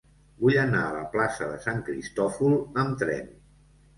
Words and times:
Vull 0.45 0.55
anar 0.59 0.79
a 0.85 0.93
la 0.95 1.03
plaça 1.15 1.49
de 1.51 1.59
Sant 1.67 1.83
Cristòfol 1.89 2.57
amb 2.85 2.99
tren. 3.03 3.29